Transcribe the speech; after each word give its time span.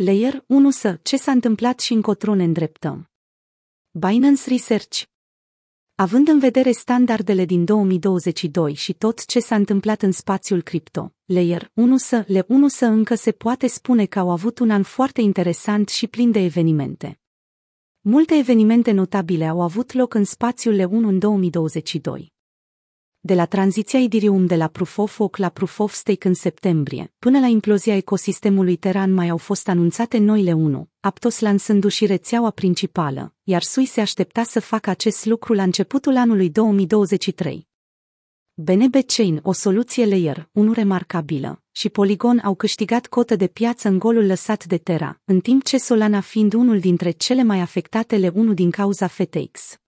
Layer 0.00 0.44
1 0.46 0.70
să, 0.70 0.98
ce 1.02 1.16
s-a 1.16 1.30
întâmplat 1.30 1.80
și 1.80 1.92
încotro 1.92 2.34
ne 2.34 2.44
îndreptăm. 2.44 3.10
Binance 3.90 4.48
Research 4.48 5.02
Având 5.94 6.28
în 6.28 6.38
vedere 6.38 6.70
standardele 6.70 7.44
din 7.44 7.64
2022 7.64 8.74
și 8.74 8.92
tot 8.92 9.26
ce 9.26 9.40
s-a 9.40 9.54
întâmplat 9.54 10.02
în 10.02 10.12
spațiul 10.12 10.62
cripto, 10.62 11.14
Layer 11.24 11.70
1 11.74 11.96
să, 11.96 12.24
le 12.26 12.44
1 12.48 12.68
să 12.68 12.86
încă 12.86 13.14
se 13.14 13.32
poate 13.32 13.66
spune 13.66 14.06
că 14.06 14.18
au 14.18 14.30
avut 14.30 14.58
un 14.58 14.70
an 14.70 14.82
foarte 14.82 15.20
interesant 15.20 15.88
și 15.88 16.06
plin 16.06 16.30
de 16.30 16.38
evenimente. 16.38 17.20
Multe 18.00 18.34
evenimente 18.34 18.90
notabile 18.90 19.46
au 19.46 19.62
avut 19.62 19.92
loc 19.92 20.14
în 20.14 20.24
spațiul 20.24 20.74
Le1 20.74 20.88
în 20.88 21.18
2022 21.18 22.32
de 23.28 23.34
la 23.34 23.44
tranziția 23.44 24.00
Ethereum 24.00 24.46
de 24.46 24.56
la 24.56 24.66
Proof 24.66 24.98
of 24.98 25.18
Work 25.18 25.36
la 25.36 25.48
Proof 25.48 25.78
of 25.78 25.92
Stake 25.92 26.28
în 26.28 26.34
septembrie, 26.34 27.12
până 27.18 27.38
la 27.38 27.46
implozia 27.46 27.96
ecosistemului 27.96 28.76
Terran 28.76 29.12
mai 29.12 29.28
au 29.28 29.36
fost 29.36 29.68
anunțate 29.68 30.18
noile 30.18 30.52
1, 30.52 30.88
Aptos 31.00 31.40
lansându-și 31.40 32.06
rețeaua 32.06 32.50
principală, 32.50 33.34
iar 33.42 33.62
Sui 33.62 33.84
se 33.84 34.00
aștepta 34.00 34.42
să 34.42 34.60
facă 34.60 34.90
acest 34.90 35.26
lucru 35.26 35.52
la 35.52 35.62
începutul 35.62 36.16
anului 36.16 36.50
2023. 36.50 37.68
BNB 38.54 38.94
Chain, 39.06 39.40
o 39.42 39.52
soluție 39.52 40.06
layer, 40.06 40.48
1 40.52 40.72
remarcabilă, 40.72 41.62
și 41.72 41.88
Polygon 41.88 42.38
au 42.38 42.54
câștigat 42.54 43.06
cotă 43.06 43.36
de 43.36 43.46
piață 43.46 43.88
în 43.88 43.98
golul 43.98 44.26
lăsat 44.26 44.64
de 44.64 44.78
Terra, 44.78 45.20
în 45.24 45.40
timp 45.40 45.64
ce 45.64 45.78
Solana 45.78 46.20
fiind 46.20 46.52
unul 46.52 46.78
dintre 46.78 47.10
cele 47.10 47.42
mai 47.42 47.60
afectatele 47.60 48.30
1 48.34 48.52
din 48.52 48.70
cauza 48.70 49.06
FTX. 49.06 49.78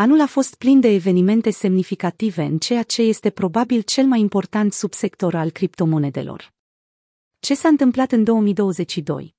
Anul 0.00 0.20
a 0.20 0.26
fost 0.26 0.54
plin 0.54 0.80
de 0.80 0.88
evenimente 0.88 1.50
semnificative 1.50 2.42
în 2.42 2.58
ceea 2.58 2.82
ce 2.82 3.02
este 3.02 3.30
probabil 3.30 3.82
cel 3.82 4.06
mai 4.06 4.20
important 4.20 4.72
subsector 4.72 5.34
al 5.34 5.50
criptomonedelor. 5.50 6.52
Ce 7.38 7.54
s-a 7.54 7.68
întâmplat 7.68 8.12
în 8.12 8.24
2022? 8.24 9.34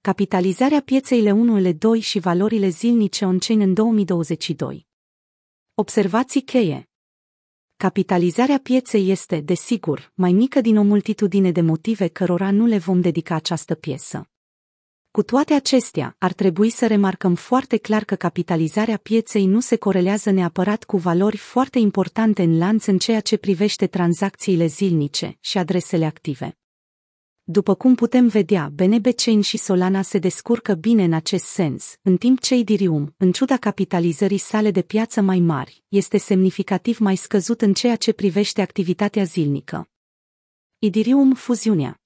Capitalizarea 0.00 0.80
pieței 0.80 1.20
le 1.20 1.32
1-2 1.98 2.00
și 2.00 2.18
valorile 2.18 2.68
zilnice 2.68 3.24
on-chain 3.24 3.60
în 3.60 3.74
2022. 3.74 4.86
Observații 5.74 6.42
cheie. 6.42 6.88
Capitalizarea 7.76 8.58
pieței 8.58 9.10
este, 9.10 9.40
desigur, 9.40 10.12
mai 10.14 10.32
mică 10.32 10.60
din 10.60 10.76
o 10.76 10.82
multitudine 10.82 11.50
de 11.52 11.60
motive 11.60 12.08
cărora 12.08 12.50
nu 12.50 12.66
le 12.66 12.78
vom 12.78 13.00
dedica 13.00 13.34
această 13.34 13.74
piesă. 13.74 14.28
Cu 15.18 15.24
toate 15.24 15.54
acestea, 15.54 16.16
ar 16.18 16.32
trebui 16.32 16.70
să 16.70 16.86
remarcăm 16.86 17.34
foarte 17.34 17.76
clar 17.76 18.04
că 18.04 18.14
capitalizarea 18.14 18.96
pieței 18.96 19.46
nu 19.46 19.60
se 19.60 19.76
corelează 19.76 20.30
neapărat 20.30 20.84
cu 20.84 20.96
valori 20.96 21.36
foarte 21.36 21.78
importante 21.78 22.42
în 22.42 22.58
lanț 22.58 22.86
în 22.86 22.98
ceea 22.98 23.20
ce 23.20 23.36
privește 23.36 23.86
tranzacțiile 23.86 24.66
zilnice 24.66 25.36
și 25.40 25.58
adresele 25.58 26.04
active. 26.04 26.58
După 27.42 27.74
cum 27.74 27.94
putem 27.94 28.26
vedea, 28.26 28.70
BNB 28.74 29.06
Chain 29.14 29.40
și 29.40 29.56
Solana 29.56 30.02
se 30.02 30.18
descurcă 30.18 30.74
bine 30.74 31.04
în 31.04 31.12
acest 31.12 31.44
sens, 31.44 31.96
în 32.02 32.16
timp 32.16 32.40
ce 32.40 32.54
Ethereum, 32.54 33.14
în 33.16 33.32
ciuda 33.32 33.56
capitalizării 33.56 34.38
sale 34.38 34.70
de 34.70 34.82
piață 34.82 35.20
mai 35.20 35.38
mari, 35.38 35.84
este 35.88 36.18
semnificativ 36.18 36.98
mai 36.98 37.16
scăzut 37.16 37.62
în 37.62 37.72
ceea 37.72 37.96
ce 37.96 38.12
privește 38.12 38.60
activitatea 38.60 39.22
zilnică. 39.24 39.88
Ethereum 40.78 41.34
Fuziunea 41.34 42.00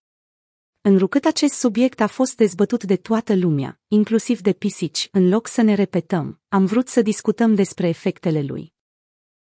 Înrucât 0.85 1.25
acest 1.25 1.55
subiect 1.55 2.01
a 2.01 2.07
fost 2.07 2.37
dezbătut 2.37 2.85
de 2.85 2.97
toată 2.97 3.35
lumea, 3.35 3.81
inclusiv 3.89 4.41
de 4.41 4.53
pisici, 4.53 5.09
în 5.13 5.29
loc 5.29 5.47
să 5.47 5.63
ne 5.63 5.75
repetăm, 5.75 6.41
am 6.49 6.65
vrut 6.65 6.89
să 6.89 7.03
discutăm 7.03 7.55
despre 7.55 7.89
efectele 7.89 8.43
lui. 8.43 8.73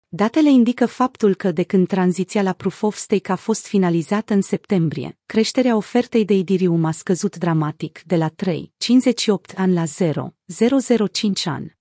Datele 0.08 0.50
indică 0.50 0.86
faptul 0.86 1.34
că 1.34 1.50
de 1.50 1.62
când 1.62 1.86
tranziția 1.86 2.42
la 2.42 2.52
Proof 2.52 2.82
of 2.82 2.96
Stake 2.96 3.32
a 3.32 3.36
fost 3.36 3.66
finalizată 3.66 4.34
în 4.34 4.42
septembrie, 4.42 5.18
creșterea 5.26 5.76
ofertei 5.76 6.24
de 6.24 6.34
Ethereum 6.34 6.84
a 6.84 6.90
scăzut 6.90 7.36
dramatic 7.36 8.02
de 8.02 8.16
la 8.16 8.30
3,58 8.30 9.54
ani 9.56 9.72
la 9.72 9.84
0,005 9.84 11.46
ani. 11.46 11.75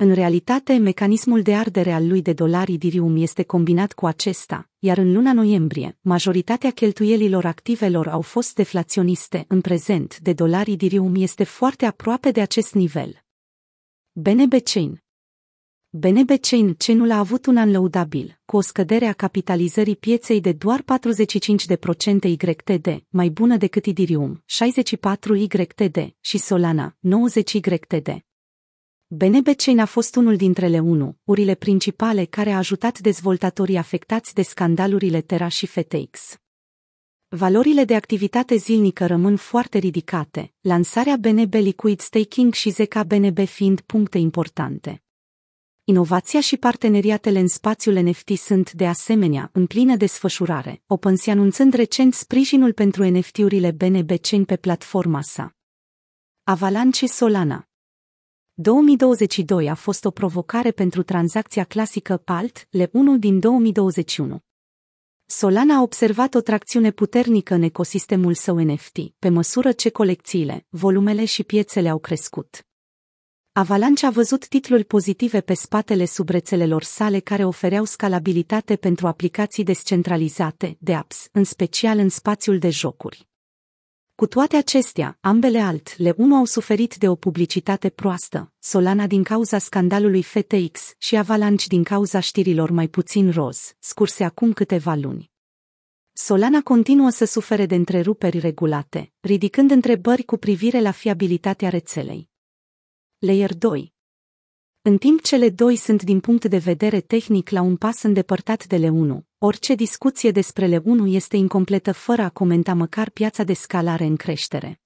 În 0.00 0.12
realitate, 0.12 0.76
mecanismul 0.76 1.42
de 1.42 1.54
ardere 1.54 1.92
al 1.92 2.08
lui 2.08 2.22
de 2.22 2.32
dolari 2.32 2.72
Ethereum 2.72 3.16
este 3.16 3.42
combinat 3.42 3.92
cu 3.92 4.06
acesta, 4.06 4.70
iar 4.78 4.98
în 4.98 5.12
luna 5.12 5.32
noiembrie, 5.32 5.98
majoritatea 6.00 6.70
cheltuielilor 6.70 7.44
activelor 7.44 8.08
au 8.08 8.20
fost 8.20 8.54
deflaționiste. 8.54 9.44
În 9.48 9.60
prezent, 9.60 10.18
de 10.18 10.32
dolari 10.32 10.72
Ethereum 10.72 11.14
este 11.14 11.44
foarte 11.44 11.86
aproape 11.86 12.30
de 12.30 12.40
acest 12.40 12.74
nivel. 12.74 13.24
BNB 14.12 14.52
Chain 14.62 15.02
BNB 15.90 16.30
Chain 16.40 16.74
Chainul 16.74 17.10
a 17.10 17.18
avut 17.18 17.46
un 17.46 17.56
an 17.56 17.70
lăudabil, 17.70 18.40
cu 18.44 18.56
o 18.56 18.60
scădere 18.60 19.06
a 19.06 19.12
capitalizării 19.12 19.96
pieței 19.96 20.40
de 20.40 20.52
doar 20.52 20.82
45% 20.82 20.84
YTD, 22.22 23.04
mai 23.08 23.28
bună 23.28 23.56
decât 23.56 23.86
Ethereum, 23.86 24.42
64 24.44 25.34
YTD, 25.34 26.14
și 26.20 26.38
Solana, 26.38 26.96
90 27.00 27.52
YTD. 27.52 28.27
BNB 29.10 29.46
Chain 29.56 29.78
a 29.78 29.84
fost 29.84 30.16
unul 30.16 30.36
dintre 30.36 30.66
le 30.66 30.78
1, 30.78 31.18
urile 31.24 31.54
principale 31.54 32.24
care 32.24 32.50
a 32.50 32.56
ajutat 32.56 32.98
dezvoltatorii 32.98 33.76
afectați 33.76 34.34
de 34.34 34.42
scandalurile 34.42 35.20
Terra 35.20 35.48
și 35.48 35.66
FTX. 35.66 36.38
Valorile 37.28 37.84
de 37.84 37.94
activitate 37.94 38.56
zilnică 38.56 39.06
rămân 39.06 39.36
foarte 39.36 39.78
ridicate, 39.78 40.52
lansarea 40.60 41.16
BNB 41.16 41.54
Liquid 41.54 42.00
Staking 42.00 42.52
și 42.52 42.70
ZK 42.70 43.02
BNB 43.02 43.38
fiind 43.46 43.80
puncte 43.80 44.18
importante. 44.18 45.02
Inovația 45.84 46.40
și 46.40 46.56
parteneriatele 46.56 47.38
în 47.38 47.48
spațiul 47.48 47.98
NFT 47.98 48.36
sunt, 48.36 48.72
de 48.72 48.86
asemenea, 48.86 49.50
în 49.52 49.66
plină 49.66 49.96
desfășurare, 49.96 50.82
OpenSea 50.86 51.32
anunțând 51.32 51.74
recent 51.74 52.14
sprijinul 52.14 52.72
pentru 52.72 53.04
NFT-urile 53.04 53.70
BNB 53.70 54.10
Chain 54.20 54.44
pe 54.44 54.56
platforma 54.56 55.22
sa. 55.22 55.56
Avalanche 56.42 57.06
Solana 57.06 57.67
2022 58.60 59.68
a 59.68 59.74
fost 59.74 60.04
o 60.04 60.10
provocare 60.10 60.70
pentru 60.70 61.02
tranzacția 61.02 61.64
clasică 61.64 62.16
PALT, 62.16 62.66
le 62.70 62.88
1 62.92 63.16
din 63.18 63.40
2021. 63.40 64.38
Solana 65.26 65.74
a 65.74 65.82
observat 65.82 66.34
o 66.34 66.40
tracțiune 66.40 66.90
puternică 66.90 67.54
în 67.54 67.62
ecosistemul 67.62 68.34
său 68.34 68.58
NFT, 68.58 68.98
pe 69.18 69.28
măsură 69.28 69.72
ce 69.72 69.90
colecțiile, 69.90 70.66
volumele 70.68 71.24
și 71.24 71.44
piețele 71.44 71.88
au 71.88 71.98
crescut. 71.98 72.66
Avalanche 73.52 74.06
a 74.06 74.10
văzut 74.10 74.48
titluri 74.48 74.84
pozitive 74.84 75.40
pe 75.40 75.54
spatele 75.54 76.04
subrețelelor 76.04 76.82
sale 76.82 77.18
care 77.18 77.44
ofereau 77.44 77.84
scalabilitate 77.84 78.76
pentru 78.76 79.06
aplicații 79.06 79.64
descentralizate, 79.64 80.76
de 80.80 80.94
apps, 80.94 81.28
în 81.32 81.44
special 81.44 81.98
în 81.98 82.08
spațiul 82.08 82.58
de 82.58 82.70
jocuri. 82.70 83.27
Cu 84.18 84.26
toate 84.26 84.56
acestea, 84.56 85.18
ambele 85.20 85.58
alt 85.58 85.96
le 85.96 86.14
1 86.16 86.36
au 86.36 86.44
suferit 86.44 86.96
de 86.96 87.08
o 87.08 87.14
publicitate 87.14 87.88
proastă, 87.88 88.52
Solana 88.58 89.06
din 89.06 89.22
cauza 89.22 89.58
scandalului 89.58 90.22
FTX 90.22 90.94
și 90.98 91.16
Avalanche 91.16 91.64
din 91.68 91.82
cauza 91.82 92.20
știrilor 92.20 92.70
mai 92.70 92.88
puțin 92.88 93.30
roz, 93.30 93.74
scurse 93.78 94.24
acum 94.24 94.52
câteva 94.52 94.94
luni. 94.94 95.30
Solana 96.12 96.60
continuă 96.62 97.10
să 97.10 97.24
sufere 97.24 97.66
de 97.66 97.74
întreruperi 97.74 98.38
regulate, 98.38 99.12
ridicând 99.20 99.70
întrebări 99.70 100.22
cu 100.22 100.36
privire 100.36 100.80
la 100.80 100.90
fiabilitatea 100.90 101.68
rețelei. 101.68 102.30
Layer 103.18 103.54
2 103.54 103.92
În 104.82 104.98
timp 104.98 105.22
ce 105.22 105.36
le 105.36 105.50
doi 105.50 105.76
sunt 105.76 106.02
din 106.02 106.20
punct 106.20 106.44
de 106.44 106.58
vedere 106.58 107.00
tehnic 107.00 107.50
la 107.50 107.60
un 107.60 107.76
pas 107.76 108.02
îndepărtat 108.02 108.66
de 108.66 108.76
le 108.76 108.88
1, 108.88 109.27
Orice 109.40 109.74
discuție 109.74 110.30
despre 110.30 110.66
le 110.66 110.80
1 110.84 111.06
este 111.06 111.36
incompletă 111.36 111.92
fără 111.92 112.22
a 112.22 112.30
comenta 112.30 112.74
măcar 112.74 113.10
piața 113.10 113.42
de 113.42 113.52
scalare 113.52 114.04
în 114.04 114.16
creștere. 114.16 114.80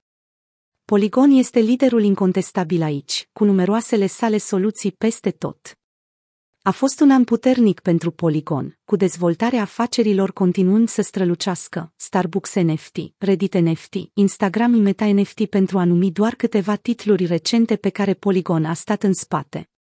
Polygon 0.84 1.30
este 1.30 1.58
liderul 1.60 2.02
incontestabil 2.02 2.82
aici, 2.82 3.28
cu 3.32 3.44
numeroasele 3.44 4.06
sale 4.06 4.38
soluții 4.38 4.92
peste 4.92 5.30
tot. 5.30 5.78
A 6.62 6.70
fost 6.70 7.00
un 7.00 7.10
an 7.10 7.24
puternic 7.24 7.80
pentru 7.80 8.10
Polygon, 8.10 8.78
cu 8.84 8.96
dezvoltarea 8.96 9.62
afacerilor 9.62 10.32
continuând 10.32 10.88
să 10.88 11.02
strălucească, 11.02 11.92
Starbucks 11.96 12.54
NFT, 12.54 12.96
Reddit 13.18 13.54
NFT, 13.54 13.94
Instagram 14.14 14.70
Meta 14.70 15.12
NFT 15.12 15.44
pentru 15.44 15.78
a 15.78 15.84
numi 15.84 16.10
doar 16.10 16.34
câteva 16.34 16.76
titluri 16.76 17.24
recente 17.24 17.76
pe 17.76 17.88
care 17.88 18.14
Polygon 18.14 18.64
a 18.64 18.74
stat 18.74 19.02
în 19.02 19.12
spate. 19.12 19.71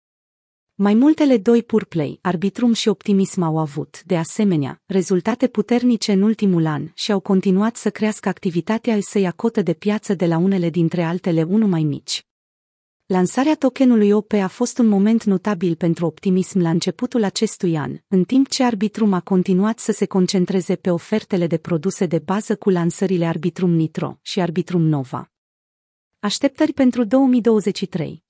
Mai 0.83 0.93
multele 0.93 1.37
doi 1.37 1.63
purplay, 1.63 2.19
Arbitrum 2.21 2.73
și 2.73 2.87
Optimism 2.87 3.41
au 3.41 3.57
avut, 3.57 4.03
de 4.05 4.17
asemenea, 4.17 4.81
rezultate 4.85 5.47
puternice 5.47 6.11
în 6.11 6.21
ultimul 6.21 6.65
an 6.65 6.91
și 6.93 7.11
au 7.11 7.19
continuat 7.19 7.75
să 7.75 7.89
crească 7.89 8.29
activitatea 8.29 8.97
să 9.01 9.19
ia 9.19 9.31
cotă 9.31 9.61
de 9.61 9.73
piață 9.73 10.13
de 10.13 10.25
la 10.25 10.37
unele 10.37 10.69
dintre 10.69 11.03
altele 11.03 11.43
unul 11.43 11.67
mai 11.67 11.83
mici. 11.83 12.25
Lansarea 13.05 13.55
tokenului 13.55 14.11
OP 14.11 14.33
a 14.33 14.47
fost 14.47 14.77
un 14.77 14.87
moment 14.87 15.23
notabil 15.23 15.75
pentru 15.75 16.05
optimism 16.05 16.59
la 16.59 16.69
începutul 16.69 17.23
acestui 17.23 17.77
an, 17.77 17.97
în 18.07 18.23
timp 18.23 18.47
ce 18.47 18.63
Arbitrum 18.63 19.13
a 19.13 19.19
continuat 19.19 19.79
să 19.79 19.91
se 19.91 20.05
concentreze 20.05 20.75
pe 20.75 20.89
ofertele 20.89 21.47
de 21.47 21.57
produse 21.57 22.05
de 22.05 22.19
bază 22.19 22.55
cu 22.55 22.69
lansările 22.69 23.25
Arbitrum 23.25 23.71
Nitro 23.71 24.17
și 24.21 24.39
Arbitrum 24.39 24.81
Nova. 24.81 25.31
Așteptări 26.19 26.73
pentru 26.73 27.03
2023 27.03 28.23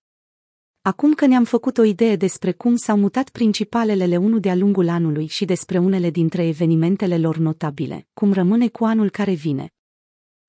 Acum 0.83 1.13
că 1.13 1.25
ne-am 1.25 1.43
făcut 1.43 1.77
o 1.77 1.83
idee 1.83 2.15
despre 2.15 2.51
cum 2.51 2.75
s-au 2.75 2.97
mutat 2.97 3.29
principalele 3.29 4.05
leunu 4.05 4.39
de-a 4.39 4.55
lungul 4.55 4.89
anului 4.89 5.27
și 5.27 5.45
despre 5.45 5.77
unele 5.77 6.09
dintre 6.09 6.47
evenimentele 6.47 7.17
lor 7.17 7.37
notabile, 7.37 8.07
cum 8.13 8.33
rămâne 8.33 8.67
cu 8.67 8.83
anul 8.83 9.09
care 9.09 9.33
vine. 9.33 9.73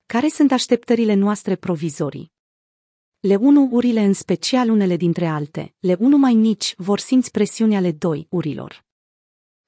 Care 0.05 0.27
sunt 0.27 0.51
așteptările 0.51 1.13
noastre 1.13 1.55
provizorii? 1.55 2.31
Le 3.19 3.35
1 3.35 3.69
urile 3.71 4.03
în 4.03 4.13
special 4.13 4.69
unele 4.69 4.95
dintre 4.95 5.27
alte, 5.27 5.73
le 5.79 5.95
1 5.99 6.17
mai 6.17 6.33
mici 6.33 6.73
vor 6.77 6.99
simți 6.99 7.31
presiunea 7.31 7.79
le 7.79 7.91
2 7.91 8.27
urilor. 8.29 8.85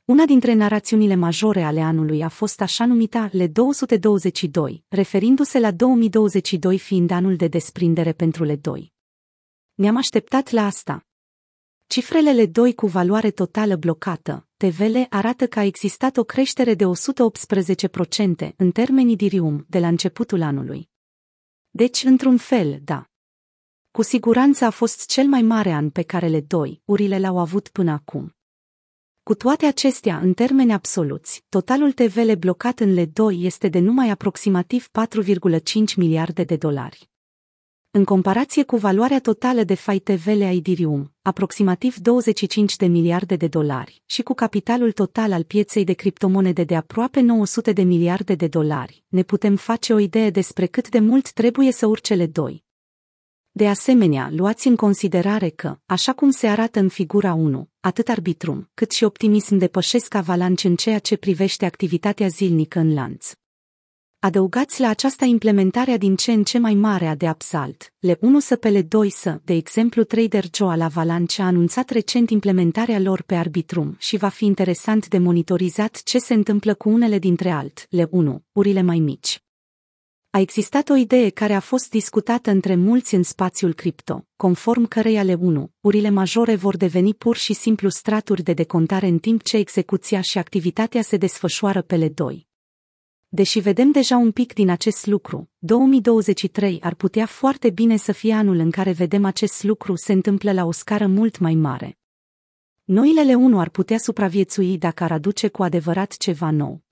Una 0.06 0.26
dintre 0.26 0.54
narațiunile 0.54 1.16
majore 1.16 1.64
ale 1.64 1.82
anului 1.82 2.24
a 2.24 2.30
fost 2.30 2.62
așa 2.62 2.86
numita 2.86 3.30
Le 3.32 3.48
222, 3.48 4.84
referindu-se 4.88 5.60
la 5.60 5.72
2022 5.72 6.78
fiind 6.78 7.12
anul 7.12 7.36
de 7.36 7.48
desprindere 7.48 8.14
pentru 8.14 8.44
Le 8.44 8.56
2. 8.56 8.95
Ne-am 9.76 9.96
așteptat 9.96 10.50
la 10.50 10.66
asta. 10.66 11.06
Cifrele 11.88 12.32
Le 12.32 12.46
2 12.46 12.74
cu 12.74 12.88
valoare 12.88 13.32
totală 13.32 13.76
blocată, 13.76 14.48
TVL, 14.58 14.98
arată 15.10 15.48
că 15.48 15.60
a 15.60 15.64
existat 15.64 16.18
o 16.18 16.24
creștere 16.24 16.74
de 16.74 16.86
118% 16.86 18.56
în 18.56 18.72
termenii 18.72 19.16
dirium 19.16 19.66
de 19.70 19.80
la 19.80 19.88
începutul 19.88 20.42
anului. 20.42 20.90
Deci, 21.70 22.04
într-un 22.04 22.38
fel, 22.38 22.80
da. 22.84 23.06
Cu 23.92 24.02
siguranță 24.02 24.66
a 24.66 24.70
fost 24.70 25.10
cel 25.10 25.28
mai 25.28 25.42
mare 25.42 25.72
an 25.72 25.90
pe 25.90 26.02
care 26.02 26.28
le 26.28 26.42
doi 26.42 26.82
urile 26.86 27.20
l-au 27.20 27.38
avut 27.38 27.68
până 27.68 27.92
acum. 27.92 28.36
Cu 29.24 29.36
toate 29.36 29.66
acestea, 29.66 30.18
în 30.18 30.34
termeni 30.34 30.74
absoluți, 30.74 31.46
totalul 31.50 31.92
TVL 31.92 32.32
blocat 32.32 32.80
în 32.80 32.96
LED2 32.98 33.38
este 33.38 33.68
de 33.68 33.80
numai 33.80 34.10
aproximativ 34.10 34.90
4,5 34.90 35.96
miliarde 35.96 36.44
de 36.44 36.56
dolari. 36.56 37.10
În 37.96 38.04
comparație 38.04 38.64
cu 38.64 38.76
valoarea 38.76 39.20
totală 39.20 39.64
de 39.64 39.74
fai 39.74 40.00
TVL 40.00 40.42
a 40.42 40.52
Idirium, 40.52 41.14
aproximativ 41.22 41.96
25 41.96 42.76
de 42.76 42.86
miliarde 42.86 43.36
de 43.36 43.48
dolari, 43.48 44.02
și 44.06 44.22
cu 44.22 44.34
capitalul 44.34 44.92
total 44.92 45.32
al 45.32 45.44
pieței 45.44 45.84
de 45.84 45.94
criptomonede 45.94 46.64
de 46.64 46.76
aproape 46.76 47.20
900 47.20 47.72
de 47.72 47.82
miliarde 47.82 48.36
de 48.36 48.48
dolari, 48.48 49.04
ne 49.08 49.24
putem 49.24 49.56
face 49.56 49.94
o 49.94 50.00
idee 50.00 50.30
despre 50.30 50.66
cât 50.66 50.90
de 50.90 51.00
mult 51.00 51.32
trebuie 51.32 51.72
să 51.72 51.86
urcele 51.86 52.26
doi. 52.26 52.64
De 53.52 53.68
asemenea, 53.68 54.30
luați 54.32 54.68
în 54.68 54.76
considerare 54.76 55.50
că, 55.50 55.78
așa 55.86 56.14
cum 56.14 56.30
se 56.30 56.48
arată 56.48 56.80
în 56.80 56.90
figura 56.90 57.34
1, 57.34 57.70
atât 57.80 58.10
arbitrum, 58.10 58.70
cât 58.74 58.92
și 58.92 59.04
optimism 59.04 59.58
depășesc 59.58 60.14
avalanci 60.14 60.64
în 60.64 60.76
ceea 60.76 61.00
ce 61.00 61.18
privește 61.18 61.66
activitatea 61.66 62.28
zilnică 62.28 62.80
în 62.80 62.94
lanț. 62.94 63.32
Adăugați 64.26 64.82
la 64.82 64.88
aceasta 64.88 65.26
implementarea 65.26 65.98
din 65.98 66.16
ce 66.16 66.32
în 66.32 66.44
ce 66.44 66.58
mai 66.58 66.74
mare 66.74 67.08
a 67.08 67.16
de 67.16 67.30
Upsalt, 67.30 67.94
le 68.00 68.18
1 68.22 68.40
să 68.40 68.56
pe 68.56 68.70
le 68.70 68.82
2 68.82 69.10
să, 69.10 69.40
de 69.44 69.54
exemplu 69.54 70.04
Trader 70.04 70.46
Joe 70.54 70.72
al 70.72 70.82
Avalanche 70.82 71.42
a 71.42 71.46
anunțat 71.46 71.90
recent 71.90 72.30
implementarea 72.30 73.00
lor 73.00 73.22
pe 73.22 73.36
Arbitrum 73.36 73.96
și 74.00 74.18
va 74.18 74.28
fi 74.28 74.46
interesant 74.46 75.08
de 75.08 75.18
monitorizat 75.18 76.02
ce 76.04 76.18
se 76.18 76.34
întâmplă 76.34 76.74
cu 76.74 76.90
unele 76.90 77.20
dintre 77.20 77.50
alt, 77.50 77.88
le 77.90 78.08
1, 78.12 78.44
urile 78.52 78.82
mai 78.82 79.00
mici. 79.00 79.44
A 80.30 80.40
existat 80.40 80.90
o 80.90 80.96
idee 80.96 81.30
care 81.30 81.54
a 81.54 81.60
fost 81.60 81.90
discutată 81.90 82.50
între 82.50 82.76
mulți 82.76 83.16
în 83.16 83.24
spațiul 83.24 83.74
cripto, 83.74 84.26
conform 84.36 84.86
căreia 84.86 85.24
le 85.24 85.34
1, 85.34 85.72
urile 85.80 86.10
majore 86.10 86.56
vor 86.56 86.78
deveni 86.78 87.14
pur 87.14 87.36
și 87.36 87.54
simplu 87.54 87.90
straturi 87.90 88.44
de 88.44 88.54
decontare 88.54 89.08
în 89.08 89.18
timp 89.18 89.44
ce 89.44 89.58
execuția 89.58 90.22
și 90.22 90.38
activitatea 90.38 91.02
se 91.02 91.18
desfășoară 91.18 91.82
pe 91.82 91.96
le 91.96 92.10
2. 92.10 92.48
Deși 93.36 93.60
vedem 93.60 93.92
deja 93.92 94.18
un 94.18 94.32
pic 94.32 94.54
din 94.54 94.70
acest 94.70 95.06
lucru, 95.06 95.50
2023 95.58 96.80
ar 96.82 96.94
putea 96.94 97.26
foarte 97.26 97.70
bine 97.70 97.98
să 97.98 98.12
fie 98.12 98.34
anul 98.34 98.58
în 98.58 98.72
care 98.72 98.92
vedem 98.92 99.26
acest 99.26 99.64
lucru 99.64 99.96
se 99.96 100.14
întâmplă 100.14 100.52
la 100.52 100.66
o 100.66 100.72
scară 100.72 101.08
mult 101.08 101.40
mai 101.40 101.54
mare. 101.54 101.98
Noile 102.84 103.24
le 103.24 103.36
1 103.36 103.60
ar 103.60 103.70
putea 103.70 103.98
supraviețui 103.98 104.78
dacă 104.78 105.04
ar 105.04 105.12
aduce 105.12 105.48
cu 105.48 105.64
adevărat 105.64 106.18
ceva 106.18 106.50
nou. 106.50 106.84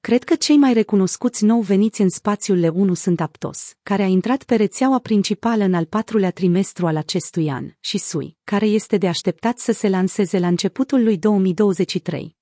Cred 0.00 0.24
că 0.24 0.34
cei 0.34 0.56
mai 0.56 0.72
recunoscuți 0.72 1.44
nou 1.44 1.60
veniți 1.60 2.00
în 2.00 2.10
spațiul 2.10 2.66
L1 2.66 2.92
sunt 2.92 3.20
Aptos, 3.20 3.74
care 3.82 4.02
a 4.02 4.06
intrat 4.06 4.44
pe 4.44 4.54
rețeaua 4.54 4.98
principală 4.98 5.64
în 5.64 5.74
al 5.74 5.84
patrulea 5.84 6.30
trimestru 6.30 6.86
al 6.86 6.96
acestui 6.96 7.50
an, 7.50 7.70
și 7.80 7.98
Sui, 7.98 8.36
care 8.44 8.66
este 8.66 8.96
de 8.96 9.08
așteptat 9.08 9.58
să 9.58 9.72
se 9.72 9.88
lanseze 9.88 10.38
la 10.38 10.48
începutul 10.48 11.02
lui 11.02 11.18
2023. 11.18 12.40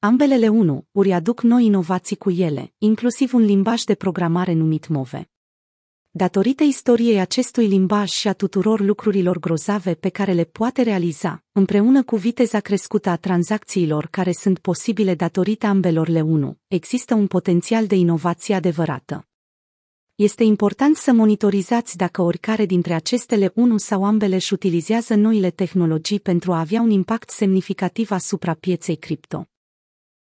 Ambele 0.00 0.46
L1 0.46 0.78
uri 0.92 1.12
aduc 1.12 1.42
noi 1.42 1.64
inovații 1.64 2.16
cu 2.16 2.30
ele, 2.30 2.72
inclusiv 2.78 3.34
un 3.34 3.44
limbaj 3.44 3.82
de 3.82 3.94
programare 3.94 4.52
numit 4.52 4.88
Move. 4.88 5.30
Datorită 6.10 6.62
istoriei 6.62 7.20
acestui 7.20 7.66
limbaj 7.66 8.10
și 8.10 8.28
a 8.28 8.32
tuturor 8.32 8.80
lucrurilor 8.80 9.38
grozave 9.38 9.94
pe 9.94 10.08
care 10.08 10.32
le 10.32 10.44
poate 10.44 10.82
realiza, 10.82 11.44
împreună 11.52 12.02
cu 12.02 12.16
viteza 12.16 12.60
crescută 12.60 13.10
a 13.10 13.16
tranzacțiilor 13.16 14.06
care 14.06 14.32
sunt 14.32 14.58
posibile 14.58 15.14
datorită 15.14 15.66
ambelor 15.66 16.08
le 16.08 16.20
1, 16.20 16.58
există 16.66 17.14
un 17.14 17.26
potențial 17.26 17.86
de 17.86 17.94
inovație 17.94 18.54
adevărată. 18.54 19.28
Este 20.14 20.44
important 20.44 20.96
să 20.96 21.12
monitorizați 21.12 21.96
dacă 21.96 22.22
oricare 22.22 22.66
dintre 22.66 22.94
acestele 22.94 23.52
1 23.54 23.76
sau 23.76 24.04
ambele 24.04 24.34
își 24.34 24.52
utilizează 24.52 25.14
noile 25.14 25.50
tehnologii 25.50 26.20
pentru 26.20 26.52
a 26.52 26.58
avea 26.58 26.80
un 26.80 26.90
impact 26.90 27.30
semnificativ 27.30 28.10
asupra 28.10 28.54
pieței 28.54 28.96
cripto. 28.96 29.48